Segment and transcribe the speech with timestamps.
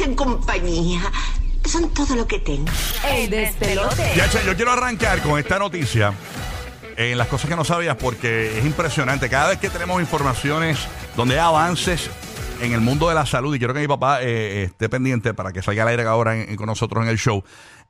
[0.00, 1.00] hacen compañía.
[1.66, 2.70] Son todo lo que tengo.
[3.08, 4.12] El despelote.
[4.16, 6.12] Ya, che, yo quiero arrancar con esta noticia.
[6.96, 9.28] En las cosas que no sabías, porque es impresionante.
[9.28, 10.78] Cada vez que tenemos informaciones
[11.16, 12.10] donde hay avances
[12.60, 15.52] en el mundo de la salud, y quiero que mi papá eh, esté pendiente para
[15.52, 17.42] que salga al aire ahora en- con nosotros en el show.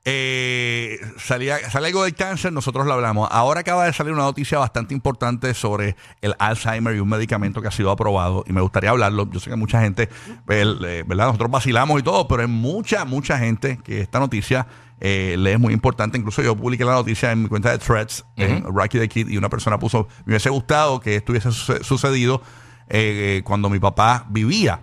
[0.05, 3.29] Eh, salía, sale algo del cáncer, nosotros lo hablamos.
[3.31, 7.69] Ahora acaba de salir una noticia bastante importante sobre el Alzheimer y un medicamento que
[7.69, 8.45] ha sido aprobado.
[8.47, 9.31] Y me gustaría hablarlo.
[9.31, 10.09] Yo sé que mucha gente,
[10.49, 11.27] eh, ¿verdad?
[11.27, 14.67] Nosotros vacilamos y todo, pero hay mucha, mucha gente que esta noticia
[15.01, 16.17] eh, le es muy importante.
[16.19, 19.37] Incluso yo publiqué la noticia en mi cuenta de Threads, en Rocky the Kid, y
[19.37, 22.43] una persona puso, me hubiese gustado que esto hubiese suce- sucedido
[22.89, 24.81] eh, cuando mi papá vivía.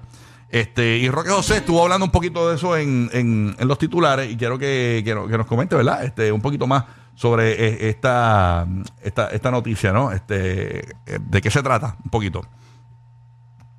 [0.49, 4.37] Este, y Roque José estuvo hablando un poquito de eso en, en- los titulares y
[4.37, 6.03] quiero que, que nos comente, ¿verdad?
[6.05, 8.65] Este, un poquito más sobre eh, esta,
[9.01, 10.11] esta, esta noticia, ¿no?
[10.11, 11.97] Este, eh, ¿De qué se trata?
[12.03, 12.41] Un poquito.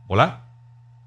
[0.08, 0.44] Hola.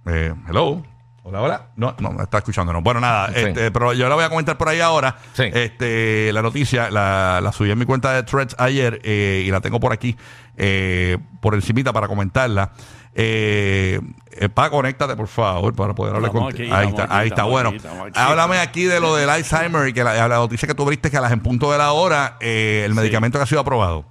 [0.06, 0.82] Eh, hello.
[1.24, 1.62] Hola, hola.
[1.76, 2.82] No, no, no está escuchándonos.
[2.82, 3.34] Bueno, nada, Sí.
[3.42, 5.16] este, pero yo la voy a comentar por ahí ahora.
[5.34, 5.44] Sí.
[5.54, 9.62] Este, la noticia la, la subí en mi cuenta de Threads ayer eh, y la
[9.62, 10.18] tengo por aquí
[10.58, 12.72] eh, por encimita para comentarla.
[13.14, 14.00] Eh,
[14.32, 16.74] eh, pa, conéctate, por favor, para poder hablar Estamos contigo.
[16.74, 17.36] aquí, Ahí estamos está, aquí, ahí está.
[17.36, 18.20] estamos Bueno, aquí, estamos aquí.
[18.20, 21.18] háblame aquí de lo del Alzheimer y que la, la noticia que tú viste que
[21.18, 22.98] a las en punto de la hora, eh, el Sí.
[22.98, 24.06] medicamento que ha sido aprobado.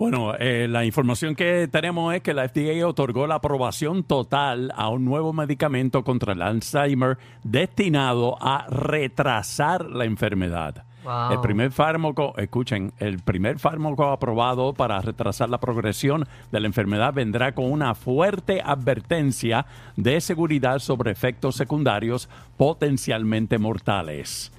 [0.00, 4.88] Bueno, eh, la información que tenemos es que la FDA otorgó la aprobación total a
[4.88, 10.86] un nuevo medicamento contra el Alzheimer destinado a retrasar la enfermedad.
[11.04, 11.32] Wow.
[11.32, 17.12] El primer fármaco, escuchen, el primer fármaco aprobado para retrasar la progresión de la enfermedad
[17.12, 24.50] vendrá con una fuerte advertencia de seguridad sobre efectos secundarios potencialmente mortales.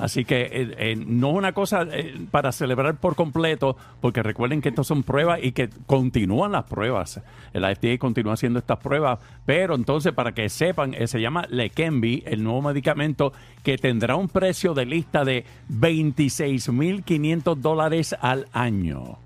[0.00, 4.62] Así que eh, eh, no es una cosa eh, para celebrar por completo, porque recuerden
[4.62, 7.20] que estas son pruebas y que continúan las pruebas.
[7.52, 12.22] El FDA continúa haciendo estas pruebas, pero entonces para que sepan, eh, se llama Leqembi,
[12.26, 19.18] el nuevo medicamento que tendrá un precio de lista de 26.500 dólares al año.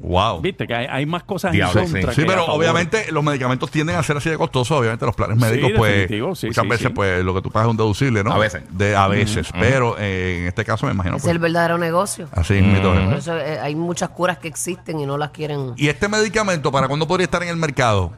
[0.00, 0.40] Wow.
[0.40, 2.12] Viste que hay, hay más cosas Diablo, en contra.
[2.12, 4.78] Sí, que pero obviamente los medicamentos tienden a ser así de costosos.
[4.78, 6.92] Obviamente los planes médicos, pues, definitivo, sí, muchas sí, veces, sí.
[6.94, 8.32] pues, lo que tú pagas es un deducible, ¿no?
[8.32, 8.62] A veces.
[8.70, 9.48] De, a veces.
[9.58, 12.28] Pero eh, en este caso me imagino, Es pues, el verdadero negocio.
[12.32, 13.04] así mismo es.
[13.08, 15.72] Por eso eh, hay muchas curas que existen y no las quieren.
[15.76, 18.12] ¿Y este medicamento para cuándo podría estar en el mercado?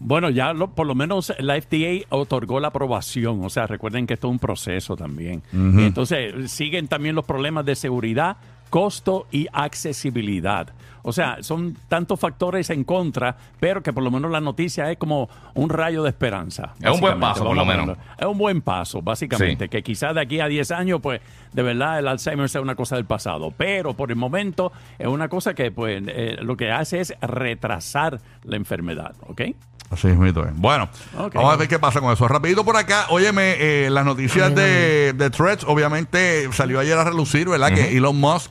[0.00, 3.42] Bueno, ya lo- por lo menos la FDA otorgó la aprobación.
[3.44, 5.42] O sea, recuerden que esto es un proceso también.
[5.52, 8.36] Y entonces siguen también los problemas de seguridad,
[8.68, 10.68] costo y accesibilidad.
[11.06, 14.96] O sea, son tantos factores en contra, pero que por lo menos la noticia es
[14.98, 16.74] como un rayo de esperanza.
[16.80, 17.96] Es un buen paso, por lo menos.
[18.18, 19.66] Es un buen paso, básicamente.
[19.66, 19.68] Sí.
[19.68, 21.20] Que quizás de aquí a 10 años, pues,
[21.52, 23.52] de verdad el Alzheimer sea una cosa del pasado.
[23.56, 28.20] Pero por el momento es una cosa que, pues, eh, lo que hace es retrasar
[28.42, 29.42] la enfermedad, ¿ok?
[29.90, 30.16] Así es.
[30.56, 30.88] Bueno,
[31.18, 31.34] Ok.
[31.34, 32.26] vamos a ver qué pasa con eso.
[32.26, 37.48] Rapidito por acá, óyeme, eh, las noticias de, de Threads, obviamente salió ayer a relucir,
[37.48, 37.72] ¿verdad?
[37.72, 38.50] Que Elon Musk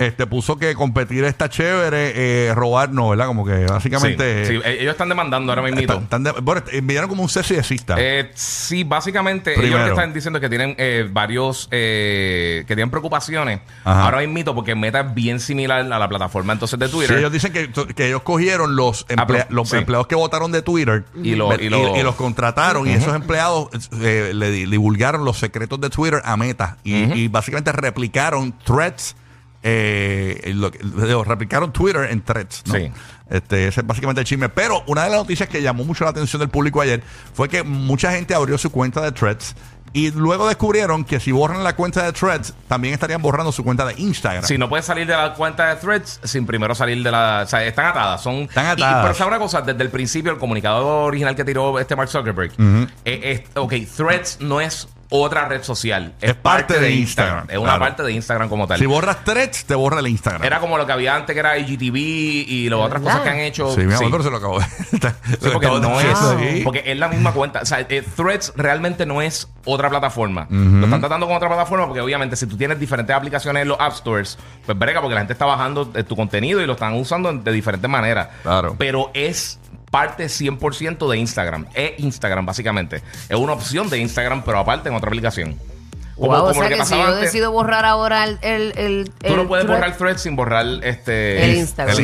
[0.00, 2.12] este, puso que competir está chévere,
[2.48, 3.26] eh, robar no, ¿verdad?
[3.26, 4.44] Como que básicamente...
[4.46, 5.80] Sí, sí, eh, ellos están demandando ahora mismo.
[5.80, 7.96] están- están de- bueno, enviaron como un cista.
[7.98, 9.76] Eh, sí, básicamente Primero.
[9.76, 14.04] ellos lo que están diciendo es que tienen eh, varios, eh, que tienen preocupaciones Ajá.
[14.04, 17.18] ahora mismo porque Meta es bien similar a la plataforma entonces de Sí, Twitter.
[17.18, 19.76] ellos dicen que, que ellos cogieron los, emplea- pero- los sí.
[19.76, 23.68] empleados que votaron de Twitter Y lo- y lo- y los contrataron y esos empleados
[24.00, 29.16] eh, le di- divulgaron los secretos de Twitter a Meta y, y básicamente replicaron threads,
[29.62, 32.62] eh, lo que- digo, replicaron Twitter en threads.
[32.66, 32.74] ¿no?
[32.74, 32.90] Sí.
[33.28, 34.48] Este, ese es básicamente el chisme.
[34.48, 37.02] Pero una de las noticias que llamó mucho la atención del público ayer
[37.34, 39.54] fue que mucha gente abrió su cuenta de threads.
[39.92, 43.84] Y luego descubrieron que si borran la cuenta de Threads, también estarían borrando su cuenta
[43.84, 44.44] de Instagram.
[44.44, 47.40] Si no puedes salir de la cuenta de Threads sin primero salir de la.
[47.44, 48.22] O sea, están atadas.
[48.22, 49.02] Son, Están y- atadas.
[49.02, 52.52] pero sabe una cosa, desde el principio, el comunicador original que tiró este Mark Zuckerberg.
[53.04, 56.14] eh, es- ok, Threads no es otra red social.
[56.20, 57.80] Es, Es parte de Instagram, Es una claro.
[57.80, 58.78] parte de Instagram como tal.
[58.78, 60.42] Si borras Threads, te borra el Instagram.
[60.44, 63.38] Era como lo que había antes que era IGTV y las otras cosas que han
[63.40, 63.74] hecho.
[63.74, 64.08] Sí, mi amor, Sí.
[64.10, 64.60] pero se lo acabó.
[65.40, 66.18] Sí, porque no es.
[66.18, 66.60] Sí.
[66.64, 67.60] Porque es la misma cuenta.
[67.62, 70.46] O sea, eh, Threads realmente no es otra plataforma.
[70.50, 73.78] Lo están tratando con otra plataforma porque, obviamente, si tú tienes diferentes aplicaciones en los
[73.80, 76.94] App Stores, pues brega, porque la gente está bajando eh, tu contenido y lo están
[76.94, 78.28] usando de diferentes maneras.
[78.42, 78.74] Claro.
[78.78, 79.58] Pero es
[79.90, 81.66] parte 100% de Instagram.
[81.74, 83.02] Es Instagram, básicamente.
[83.28, 85.58] Es una opción de Instagram, pero aparte en otra aplicación.
[86.16, 87.24] Como, Wow, o como sea lo que que si pasaba yo antes.
[87.32, 88.38] decido borrar ahora el.
[88.42, 91.96] el, el Tú no puedes thread- borrar Threads sin borrar este El Instagram.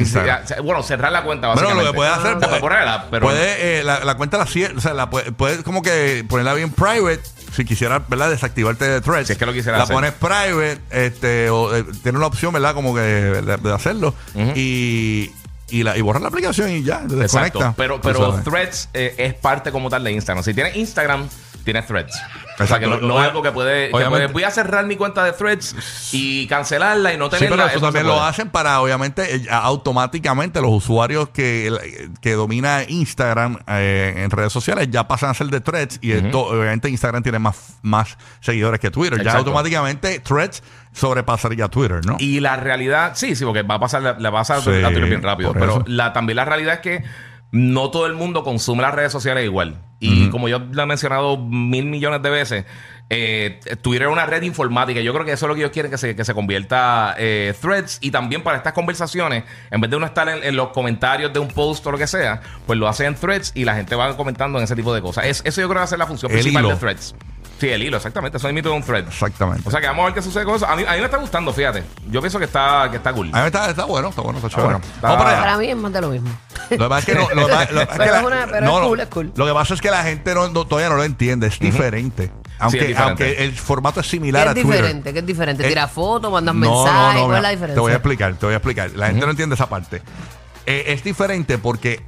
[0.56, 1.84] El bueno, cerrar la cuenta Bueno, básicamente.
[1.84, 4.46] lo que puede hacer, Te puede, puedes borrarla, pero puede, eh, la, la cuenta la
[4.46, 7.20] cierra, o sea, la puede, puede como que ponerla bien private.
[7.54, 8.30] Si quisiera, ¿verdad?
[8.30, 9.26] Desactivarte de Threads.
[9.26, 9.94] Si es que lo quisiera La hacer.
[9.94, 12.72] pones private, este, o eh, tiene una opción, ¿verdad?
[12.74, 14.14] Como que de, de hacerlo.
[14.54, 15.30] Y,
[15.68, 17.18] y, la, y borrar la aplicación y ya, te Exacto.
[17.18, 17.74] desconecta.
[17.76, 18.40] Pero, pero.
[18.42, 20.44] Threads eh, es parte como tal de Instagram.
[20.44, 21.28] Si tienes Instagram,
[21.66, 22.18] tienes threads.
[22.58, 24.28] O sea, que no, no es algo que puede, que Obviamente.
[24.28, 27.56] puede- Voy a cerrar mi cuenta de threads y cancelarla y no Sí, tenerla.
[27.56, 28.28] pero eso no se también lo puede.
[28.28, 34.88] hacen para, obviamente, eh, automáticamente los usuarios que, que domina Instagram eh, en redes sociales
[34.90, 38.90] ya pasan a ser de Threads y esto, obviamente, Instagram tiene más, más seguidores que
[38.90, 39.18] Twitter.
[39.18, 39.38] Ya Exacto.
[39.50, 42.16] automáticamente Threads sobrepasaría a Twitter, ¿no?
[42.18, 44.70] Y la realidad, sí, sí, porque va a pasar, la, la va a pasar Sí,
[44.82, 45.52] a Twitter bien rápido.
[45.52, 45.84] por Pero eso.
[45.88, 47.04] la, también la realidad es que
[47.56, 49.76] no todo el mundo consume las redes sociales igual.
[49.98, 52.64] Y como yo lo he mencionado mil millones de veces,
[53.08, 55.00] eh, Twitter es una red informática.
[55.00, 57.54] Yo creo que eso es lo que ellos quieren que se, que se convierta eh,
[57.60, 57.98] threads.
[58.02, 61.38] Y también para estas conversaciones, en vez de uno estar en, en los comentarios de
[61.38, 64.14] un post o lo que sea, pues lo hacen en threads y la gente va
[64.18, 65.24] comentando en ese tipo de cosas.
[65.24, 66.74] Es- eso yo creo que va a ser la función El principal hilo.
[66.74, 67.14] de threads.
[67.58, 68.36] Sí, el hilo, exactamente.
[68.36, 69.06] Eso imito de un thread.
[69.08, 69.66] Exactamente.
[69.66, 70.66] O sea que vamos a ver qué sucede con eso.
[70.66, 71.84] A mí, a mí me está gustando, fíjate.
[72.10, 73.30] Yo pienso que está, que está cool.
[73.32, 74.74] a mí está, está bueno, está bueno, está chévere.
[74.74, 74.84] bueno.
[74.84, 75.40] Está- Vamos para allá.
[75.42, 76.28] Para mí es más de lo mismo.
[76.70, 77.28] Lo que es no.
[77.34, 77.56] Lo, lo
[77.96, 79.32] Pero que es una- pero es cool, es cool.
[79.36, 82.30] Lo que pasa es que la gente no, no- todavía no lo entiende, es diferente.
[82.58, 83.24] Aunque, es diferente.
[83.24, 84.72] aunque el formato es similar ¿Qué a es Twitter.
[84.82, 85.12] diferente?
[85.12, 85.64] ¿Qué es diferente?
[85.66, 87.14] Eh, ¿Tira fotos, mandas No, mensajes?
[87.14, 87.74] no, no, ¿Cuál es la diferencia?
[87.74, 88.90] Te voy a explicar, te voy a explicar.
[88.96, 90.02] La gente no entiende esa parte.
[90.64, 92.02] Eh, es diferente porque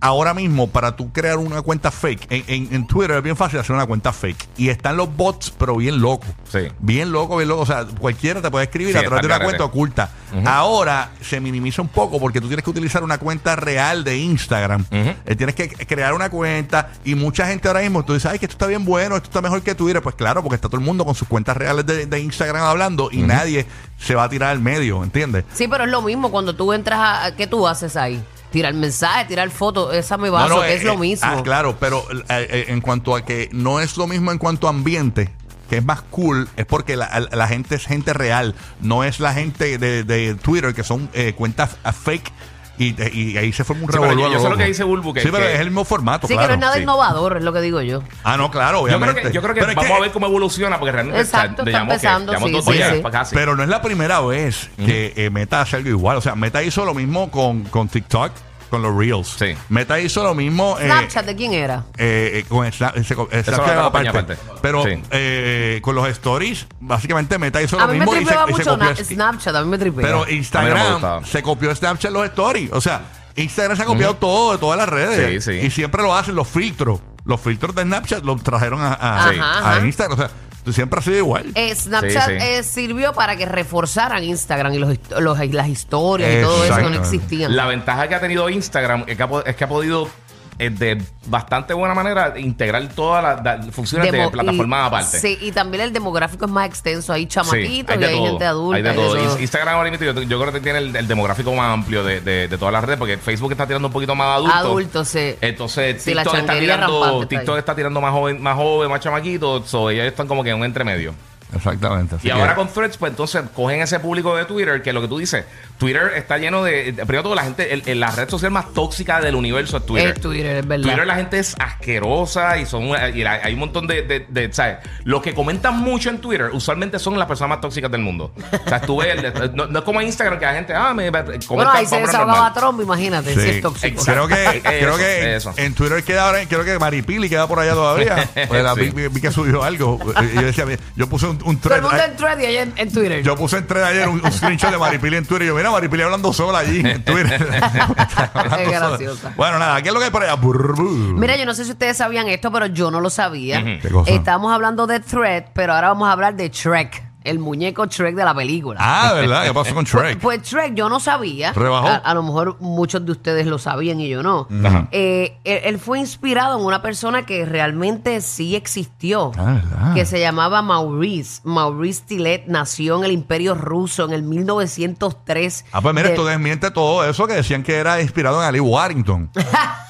[0.00, 3.58] ahora mismo para tú crear una cuenta fake, en, en- en Twitter es bien fácil
[3.58, 4.48] hacer una cuenta fake.
[4.56, 6.28] Y están los bots, pero bien locos.
[6.50, 6.68] Sí.
[6.80, 7.62] Bien loco, bien loco.
[7.62, 10.10] O sea, cualquiera te puede escribir Sí, a través de una cuenta oculta.
[10.44, 14.84] Ahora se minimiza un poco porque tú tienes que utilizar una cuenta real de Instagram.
[14.90, 18.46] Eh, tienes que crear una cuenta y mucha gente ahora mismo, tú dices, ay, que
[18.46, 20.02] esto está bien bueno, esto está mejor que Twitter.
[20.02, 23.08] Pues claro, porque está todo el mundo con sus cuentas reales de, de Instagram hablando
[23.10, 23.66] y nadie
[23.98, 25.44] se va a tirar al medio, ¿entiendes?
[25.54, 27.24] Sí, pero es lo mismo cuando tú entras a...
[27.26, 28.22] a- ¿Qué tú haces ahí?
[28.50, 31.28] Tirar mensaje, tirar fotos, esa me baso, que eh, es lo eh, mismo.
[31.30, 34.66] Ah, claro, pero eh, eh, en cuanto a que no es lo mismo en cuanto
[34.66, 35.30] a ambiente,
[35.68, 39.34] que es más cool, es porque la, la gente es gente real, no es la
[39.34, 42.32] gente de, de Twitter que son eh, cuentas ah, fake
[42.78, 44.28] y, y ahí se forma un Sí, pero revolú.
[44.28, 46.26] yo- yo sé lo que dice Bulbu, que- sí, pero que- es el mismo formato,
[46.26, 46.48] Sí, claro.
[46.48, 46.82] que no es nada Sí.
[46.82, 48.02] innovador, es lo que digo yo.
[48.24, 49.22] Ah, no, claro, Yo creo obviamente.
[49.28, 51.70] que, yo creo que Pero es vamos a ver cómo evoluciona, porque realmente Exacto, está
[51.78, 53.00] que- empezando, llamamos sí, dos sí, días sí.
[53.02, 53.34] para casi.
[53.34, 56.16] Pero no es la primera vez que eh, Meta hace algo igual.
[56.16, 58.32] O sea, Meta hizo lo mismo con, con TikTok,
[58.76, 59.36] con los Reels.
[59.38, 59.54] Sí.
[59.68, 60.76] Meta hizo lo mismo.
[60.78, 61.84] eh, Snapchat, ¿de quién era?
[61.96, 64.08] eh, eh, con Snap- ese- con- Snapchat aparte.
[64.08, 64.36] aparte.
[64.62, 64.90] Pero Sí.
[65.10, 68.50] eh, con los stories, básicamente Meta hizo A lo mí me mismo y se, tripeaba
[68.50, 68.88] y se mucho copió.
[68.90, 70.02] na- Snapchat, a mí me tripea.
[70.02, 71.24] Pero A mí no me Instagram gustaba.
[71.26, 72.70] se copió Snapchat los stories.
[72.72, 73.02] O sea,
[73.36, 75.44] Instagram se ha copiado todo de todas las redes.
[75.44, 75.66] Sí, sí.
[75.66, 77.00] Y siempre lo hacen los filtros.
[77.24, 79.38] Los filtros de Snapchat los trajeron a, a- Sí.
[79.38, 79.86] a Ajá, ajá.
[79.86, 80.18] Instagram.
[80.18, 80.30] O sea,
[80.72, 81.46] siempre ha sido igual.
[81.54, 82.44] Eh, Snapchat Sí, sí.
[82.46, 86.74] eh, sirvió para que reforzaran Instagram y los, hist- los- las historias y todo eso
[86.76, 87.16] que no Exactamente.
[87.16, 87.56] existían.
[87.56, 90.08] La ventaja que ha tenido Instagram es que ha, po- es que ha podido
[90.58, 95.20] eh, de bastante buena manera integrar todas las funciones Demo- de plataformas y- aparte.
[95.20, 97.12] Sí, y también el demográfico es más extenso.
[97.12, 98.26] Hay Sí, chamaquitos hay y hay todo.
[98.26, 98.76] gente adulta.
[98.76, 99.16] Hay de todo.
[99.16, 99.38] eso.
[99.38, 102.48] Instagram ahora mismo yo, yo creo que tiene el, el demográfico más amplio de, de-
[102.48, 104.54] de todas las redes, porque Facebook está tirando un poquito más adulto.
[104.56, 105.34] Adultos, sí.
[105.40, 109.64] Entonces, Sí, TikTok, está tirando, está TikTok está tirando más joven, más joven, más chamaquito.
[109.66, 111.14] So, ellos están como que en un entremedio.
[111.56, 112.16] Exactamente.
[112.22, 115.18] Y ahora con Threads, pues entonces cogen ese público de Twitter, que lo que tú
[115.18, 115.44] dices,
[115.78, 116.92] Twitter está lleno de.
[116.94, 120.08] Primero todo, la gente, el- el- la red social más tóxica del universo es Twitter.
[120.14, 120.84] Es Twitter, es verdad.
[120.84, 124.52] Twitter la gente es asquerosa y son y la- hay un montón de, de, de-
[124.52, 124.78] ¿sabes?
[125.04, 128.32] Los que comentan mucho en Twitter usualmente son las personas más tóxicas del mundo.
[128.64, 130.92] O sea, tú ves, el- no, no es como en Instagram que la gente, ah,
[130.94, 132.52] me comenta bueno, ahí se desahogaba.
[132.52, 133.48] Trump, imagínate, si Sí.
[133.50, 134.02] es tóxico.
[134.04, 135.54] Creo que, Eso, creo que eso.
[135.56, 138.28] en Twitter queda ahora, creo que Maripili queda por allá todavía.
[138.48, 139.08] Pues Sí.
[139.10, 139.98] vi que subió algo.
[140.32, 140.64] Y yo decía,
[140.96, 143.22] yo puse un, un Todo el mundo en thread y ella en, Twitter.
[143.22, 145.44] Yo puse en thread ayer un, un screenshot de Maripili en Twitter.
[145.44, 147.46] Y yo, mira, Maripili hablando sola allí en Twitter.
[147.56, 148.88] Es sola.
[148.88, 149.32] graciosa.
[149.36, 150.36] Bueno, nada, ¿qué es lo que hay por allá?
[150.36, 153.60] Mira, yo no sé si ustedes sabían esto, pero yo no lo sabía.
[153.60, 153.68] Ujú.
[153.82, 154.10] ¿Qué cosa?
[154.10, 158.24] Estábamos hablando de Thread, pero ahora vamos a hablar de Shrek, el muñeco Shrek de
[158.24, 158.78] la película.
[158.82, 159.44] Ah, ¿verdad?
[159.44, 160.18] ¿Qué pasó con Shrek?
[160.20, 161.52] Pues Shrek yo no sabía.
[161.52, 161.88] ¿Rebajó?
[161.88, 164.48] A, a lo mejor muchos de ustedes lo sabían y yo no.
[164.64, 164.88] Ajá.
[164.92, 169.32] Eh, él, él fue inspirado en una persona que realmente sí existió.
[169.36, 169.94] Ah, ¿verdad?
[169.94, 171.40] Que se llamaba Maurice.
[171.44, 175.64] Maurice Tillet nació en el Imperio Ruso en el 1903.
[175.72, 178.60] Ah, pues mira, De- esto desmiente todo eso que decían que era inspirado en Ali
[178.60, 179.30] Warrington.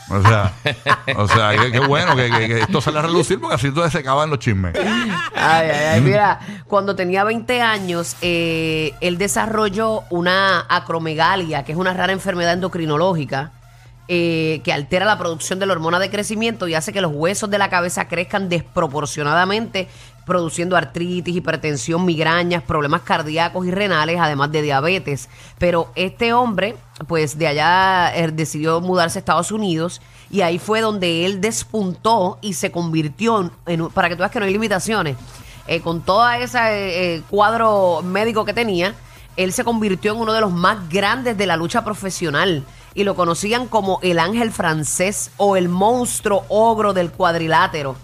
[0.09, 0.53] O sea,
[1.17, 3.99] o sea, qué, bueno que, que- que esto sale a relucir porque así entonces se
[3.99, 4.73] acaban los chismes.
[4.79, 11.79] Ay, ay, ay, mira, cuando tenía 20 años, eh, él desarrolló una acromegalia, que es
[11.79, 13.53] una rara enfermedad endocrinológica
[14.09, 17.51] eh, que altera la producción de la hormona de crecimiento y hace que los huesos
[17.51, 19.89] de la cabeza crezcan desproporcionadamente,
[20.25, 25.29] produciendo artritis, hipertensión, migrañas, problemas cardíacos y renales, además de diabetes.
[25.59, 26.77] Pero este hombre,
[27.09, 32.39] pues de allá eh, decidió mudarse a Estados Unidos y ahí fue donde él despuntó
[32.43, 35.17] y se convirtió en, en para que tú veas que no hay limitaciones,
[35.67, 36.59] eh, con todo ese
[37.17, 38.95] eh, cuadro médico que tenía,
[39.37, 42.65] él se convirtió en uno de los más grandes de la lucha profesional.
[42.99, 47.95] y lo conocían como el ángel francés o el monstruo ogro del cuadrilátero.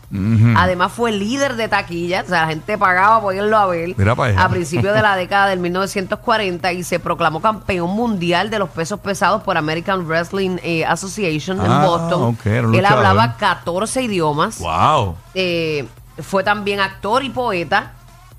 [0.54, 3.95] Además fue líder de taquilla, o sea, la gente pagaba por irlo a ver
[4.37, 9.00] a principios de la década del 1940 y se proclamó campeón mundial de los pesos
[9.00, 12.23] pesados por American Wrestling eh, Association en Ah, Boston.
[12.35, 14.59] ok, era un Él hablaba 14 idiomas.
[14.59, 15.16] Wow.
[15.35, 15.87] Eh,
[16.19, 17.92] fue también actor y poeta.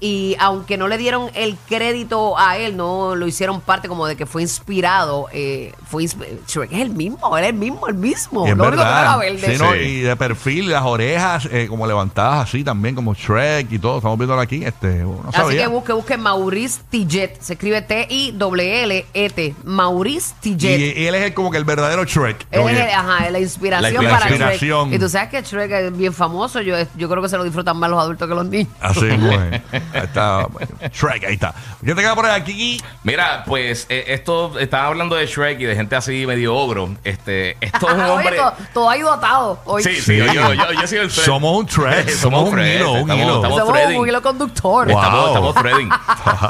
[0.06, 4.18] Y aunque no le dieron el crédito a él, no lo hicieron parte como de
[4.18, 5.28] que fue inspirado.
[5.32, 8.46] Eh, fue insp- Shrek es el mismo, él es el mismo, el mismo.
[8.46, 9.02] Y es Lo único que verdad.
[9.02, 9.56] era verde.
[9.56, 9.72] Sí, ¿no?
[9.72, 9.80] Sí.
[9.80, 13.98] Y de perfil, las orejas eh, como levantadas así también, como Shrek y todo.
[13.98, 14.66] Estamos viéndolo aquí.
[14.66, 15.62] Este, no Así sabía.
[15.62, 17.38] que busque, busque Maurice Tillet.
[17.40, 19.46] Se escribe T-I-L-L-E-T.
[19.46, 20.98] E Maurice Tillet.
[20.98, 22.46] y él es el- como que el verdadero Shrek.
[22.52, 24.90] Él es que- el- ajá, la inspiración, La para inspiración.
[24.90, 25.00] Shrek.
[25.00, 26.60] Y tú sabes que Shrek es bien famoso.
[26.62, 28.68] Yo, yo creo que se lo disfrutan más los adultos que los niños.
[28.82, 29.62] Así, pues.
[29.94, 30.48] Ahí está.
[30.94, 31.54] Shrek, ahí está.
[31.84, 32.82] ¿Quién te queda por aquí?
[33.04, 36.90] Mira, pues eh, esto, estaba hablando de Shrek y de gente así medio ogro.
[37.04, 38.36] Este, esto es un Oye, hombre.
[38.38, 39.60] todo, todo ha ido atado.
[39.66, 39.84] Hoy.
[39.84, 41.26] Sí, sí, yo, yo, yo, yo soy el Fred.
[41.26, 43.36] Somos un Shrek, somos un Fred, hilo, un estamos- hilo.
[43.36, 44.00] estamos Somos threading.
[44.00, 44.88] un hilo conductor.
[44.88, 44.98] Wow.
[45.00, 45.90] Estamos, estamos threading.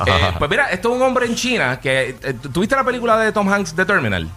[0.06, 2.16] Eh, pues mira, esto es un hombre en China que.
[2.22, 4.28] eh, ¿Tuviste la película de Tom Hanks, The Terminal?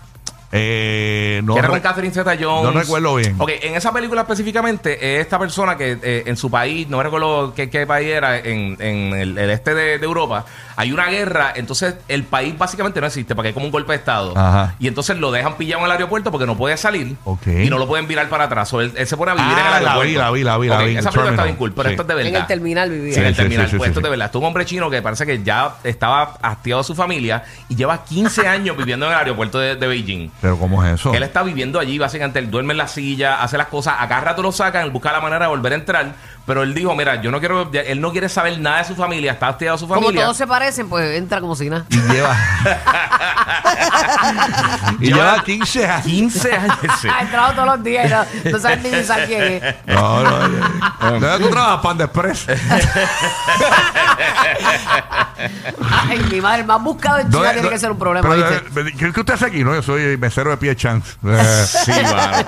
[0.58, 2.72] Eh, no, que era con Catherine Zeta Jones.
[2.74, 3.34] no recuerdo bien.
[3.38, 7.52] Ok, en esa película específicamente, eh, esta persona que eh, en su país, no recuerdo
[7.54, 10.44] qué, qué país era, en, en el, el este de, de Europa,
[10.76, 13.98] hay una guerra, entonces el país básicamente no existe porque hay como un golpe de
[13.98, 14.32] Estado.
[14.36, 14.74] Ajá.
[14.78, 17.86] Y entonces lo dejan pillado en el aeropuerto porque no puede salir y no lo
[17.86, 18.72] pueden virar para atrás.
[18.74, 20.02] O él, él se pone a vivir Ah, en el la aeropuerto.
[20.10, 21.92] vi, la vi, la vi, la vi, Esa el película está bien cool, pero Sí.
[21.92, 22.28] esto es de verdad.
[22.30, 23.14] En el terminal vivía.
[23.14, 23.70] Sí, en el Sí, terminal.
[23.70, 24.26] sí, Pues sí, esto es de verdad.
[24.26, 27.76] Esto es un hombre chino que parece que ya estaba hastiado de su familia y
[27.76, 30.30] lleva 15 años viviendo en el aeropuerto de, de Beijing.
[30.58, 31.14] ¿Cómo es eso?
[31.14, 34.20] Él está viviendo allí, básicamente, él duerme en la silla, hace las cosas, a cada
[34.20, 36.14] rato lo sacan, busca la manera de volver a entrar,
[36.46, 39.32] pero él dijo, mira, yo no quiero, él no quiere saber nada de su familia,
[39.32, 40.22] está hastiado de su Como familia.
[40.22, 41.84] todos se parecen, pues entra como si nada.
[41.90, 42.36] Y lleva.
[45.00, 46.06] y lleva 15 años.
[46.06, 46.76] 15 años.
[47.00, 47.08] sí.
[47.12, 48.10] Ha entrado todos los días y
[48.48, 49.62] no, no sabes ni pensar quién es.
[49.86, 50.66] No, no, no.
[51.20, 51.80] ¿Dónde tú trabajas?
[51.82, 52.46] Panda Express.
[56.08, 58.28] Ay, mi madre, el más buscado en China ¿Dónde- tiene que ser un problema.
[58.28, 58.48] Pero,
[58.88, 59.64] eh, ¿Qué qué usted hace aquí?
[59.64, 61.12] No, yo soy mesero de pie chance.
[61.66, 62.44] Sí, mano.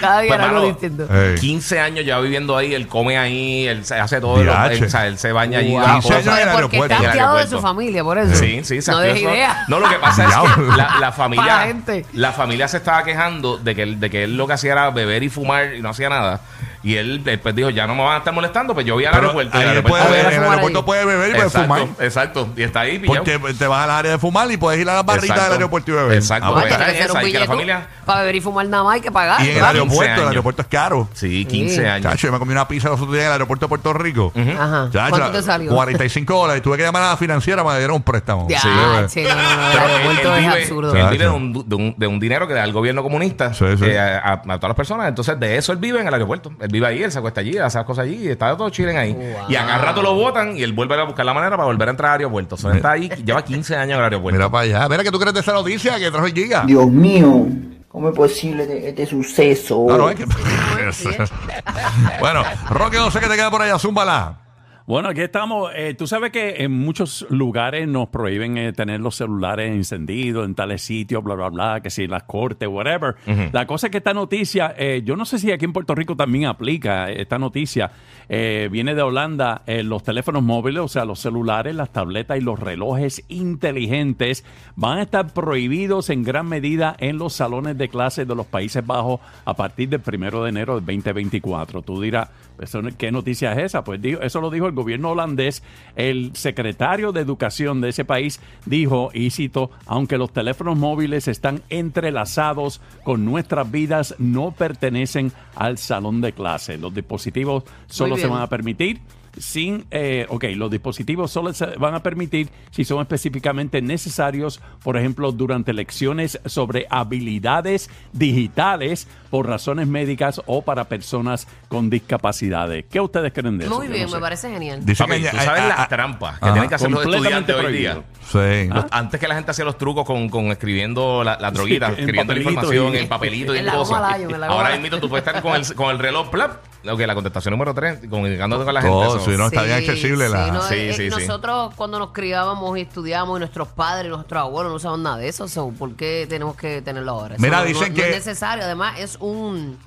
[0.00, 1.06] Cada día Pues, era algo distinto.
[1.10, 1.36] eh.
[1.40, 4.88] 15 años ya viviendo ahí, él come ahí, él se hace todo, lo- él, o
[4.88, 5.72] sea, él se baña allí.
[5.72, 5.80] Wow.
[5.82, 6.26] da 15 años cosas.
[6.26, 6.94] en el Pero porque aeropuerto.
[6.94, 8.34] está hastiado de su familia, por eso.
[8.36, 9.16] Sí, sí, se No eso.
[9.18, 9.64] idea.
[9.68, 12.06] No, lo que pasa es que la, la familia, la gente.
[12.14, 14.90] la familia se estaba quejando de que, él, de que él lo que hacía era
[14.90, 16.40] beber y fumar y no hacía nada.
[16.84, 19.12] Y él después dijo, ya no me van a estar molestando, pues yo voy al
[19.12, 19.56] Pero aeropuerto.
[19.56, 20.84] y ahí al él aeropuerto puede- a ver, a en el aeropuerto ahí.
[20.84, 21.88] puede beber y puede exacto, fumar.
[22.06, 22.48] exacto.
[22.56, 23.24] Y está ahí pillado.
[23.24, 25.44] Porque te vas al área de fumar y puedes ir a la barrita Exacto.
[25.44, 26.18] del aeropuerto y beber.
[26.18, 28.94] Exacto, Ah, pues, que un que la billete familia- Para beber y fumar nada más
[28.96, 29.40] hay que pagar.
[29.40, 29.70] Y en el ¿verdad?
[29.70, 30.28] 15 aeropuerto, el años.
[30.30, 31.08] aeropuerto es caro.
[31.14, 31.84] Sí, 15 Sí.
[31.86, 32.02] años.
[32.12, 34.32] Chacho, yo me comí una pizza los otros días en el aeropuerto de Puerto Rico.
[34.36, 34.88] Ajá.
[34.92, 35.70] Chacho, ¿Cuánto te salió?
[35.74, 36.62] 45 dólares.
[36.62, 38.46] Tuve que llamar a la financiera para que dieran un préstamo.
[38.48, 40.94] Ya, Sí, che, no, no, no, el Pero aeropuerto él es vive, absurdo.
[40.96, 43.64] él vive de, un, de, un, de un dinero que da el gobierno comunista Sí,
[43.78, 43.84] sí.
[43.86, 45.08] eh, a, a- a todas las personas.
[45.08, 46.50] Entonces, de eso él vive en el aeropuerto.
[46.60, 48.96] Él vive ahí, él se acuesta allí, hace las cosas allí y está todo chilen
[48.96, 49.12] ahí.
[49.12, 49.48] Wow.
[49.48, 51.88] Y a cada rato lo votan y él vuelve a buscar la manera para volver
[51.88, 52.56] a entrar al aeropuerto.
[52.56, 54.36] O sea, él está ahí, lleva 15 años en el aeropuerto.
[54.36, 54.88] Mira para allá.
[54.88, 56.64] Mira que tú crees de esa noticia que trajo el Giga.
[56.66, 57.46] Dios mío,
[57.88, 59.86] ¿cómo es posible este, este suceso?
[59.88, 60.24] No, no, es que...
[62.20, 63.78] bueno, Roque, no sé qué te queda por allá.
[63.78, 64.43] Zúmbala.
[64.86, 65.70] Bueno, aquí estamos.
[65.74, 70.54] Eh, tú sabes que en muchos lugares nos prohíben eh, tener los celulares encendidos en
[70.54, 73.14] tales sitios, bla, bla, bla, que si las cortes, whatever.
[73.50, 76.16] La cosa es que esta noticia, eh, yo no sé si aquí en Puerto Rico
[76.16, 77.92] también aplica esta noticia.
[78.28, 82.42] Eh, viene de Holanda, eh, los teléfonos móviles, o sea, los celulares, las tabletas y
[82.42, 84.44] los relojes inteligentes
[84.76, 88.86] van a estar prohibidos en gran medida en los salones de clases de los Países
[88.86, 91.80] Bajos a partir del primero de enero del 2024.
[91.80, 92.28] Tú dirás,
[92.60, 93.82] ¿eso no- ¿qué noticia es esa?
[93.82, 95.62] Pues dijo, eso lo dijo el gobierno holandés.
[95.96, 101.62] El secretario de Educación de ese país dijo, y cito, aunque los teléfonos móviles están
[101.70, 106.78] entrelazados con nuestras vidas, no pertenecen al salón de clase.
[106.78, 109.00] Los dispositivos solo se van a permitir
[109.38, 114.96] sin, eh, ok, los dispositivos solo se van a permitir si son específicamente necesarios, por
[114.96, 122.84] ejemplo, durante lecciones sobre habilidades digitales por razones médicas o para personas con discapacidades.
[122.90, 123.74] ¿Qué ustedes creen de eso?
[123.76, 124.14] Muy Yo bien, no sé.
[124.16, 124.84] me parece genial.
[124.84, 126.52] Dice Papi, que tú sabes ah, las ah, trampas que ajá.
[126.54, 128.02] tienen que hacer los estudiantes hoy día.
[128.30, 128.68] Sí.
[128.68, 131.92] Los- Antes que la gente hacía los trucos con, con escribiendo la, la droguita, Sí,
[131.94, 134.20] en escribiendo la papelito información y- en papelito y goma cosas.
[134.48, 136.52] Ahora mismo tú puedes estar con el, con el reloj, plap.
[136.86, 138.94] Ok, la contestación número 3, comunicándote con la gente.
[138.94, 139.30] Todo, eso.
[139.30, 141.20] sí, no, está bien accesible la- no, Sí, eh, sí, sí.
[141.26, 145.28] Nosotros cuando nos criábamos y estudiábamos y nuestros padres, nuestros abuelos no usaban nada de
[145.28, 147.36] eso, so, ¿por qué tenemos que tenerlo ahora?
[147.36, 149.78] Eso Mira, no- dicen no- que- no es necesario, además es un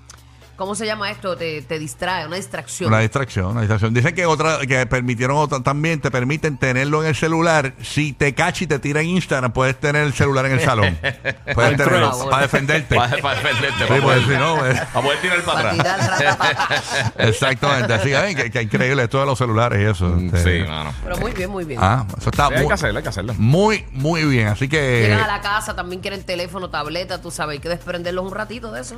[0.57, 1.37] ¿cómo se llama esto?
[1.37, 2.89] Te, te distrae, una distracción.
[2.89, 3.93] Una distracción, una distracción.
[3.93, 7.73] Dicen que otra, que permitieron otra, también te permiten tenerlo en el celular.
[7.81, 10.97] Si te cacha y te tira en Instagram, puedes tener el celular en el salón.
[11.53, 12.95] puedes tenerlo para defenderte.
[12.95, 15.93] Para, para defenderte, Sí, para, pues, poder, si no, pues, para poder tirar para Para
[15.93, 16.17] atrás.
[16.17, 17.13] tirar.
[17.29, 17.93] Exactamente.
[17.93, 20.17] Así que, que, que increíble esto de los celulares y eso.
[20.17, 20.93] Este, Sí, mano.
[21.03, 21.79] Pero muy bien, muy bien.
[21.81, 23.33] Ah, eso está Sí, hay muy, que hacerlo, hay que hacerlo.
[23.37, 24.47] muy, muy bien.
[24.47, 25.01] Así que.
[25.03, 28.71] Llegan a la casa, también quieren teléfono, tableta, tú sabes, hay que desprenderlos un ratito
[28.71, 28.95] de eso.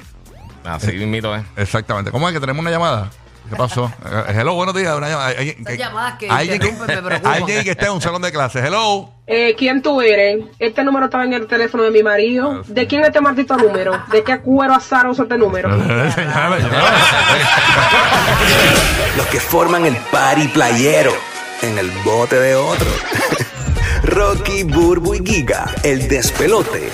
[0.63, 1.43] Así mismito, ¿eh?
[1.57, 2.11] Exactamente.
[2.11, 3.09] ¿Cómo es que tenemos una llamada?
[3.49, 3.91] ¿Qué pasó?
[4.05, 4.95] Eh, hello, buenos días.
[4.95, 5.29] Una llamada.
[5.29, 7.33] Alguien- Esas llamadas que alguien interrumpen me preocupan.
[7.33, 8.63] alguien que esté en un salón de clases.
[8.63, 9.09] Hello.
[9.25, 10.43] Eh, ¿Quién tú eres?
[10.59, 12.61] Este número estaba en el teléfono de mi marido.
[12.67, 14.03] ¿De quién es este maldito número?
[14.11, 15.69] ¿De qué cuero azaroso este número?
[19.17, 21.13] Los que forman el party playero
[21.63, 22.87] en el bote de otro.
[24.03, 26.89] Rocky, Burbu y Giga, el despelote.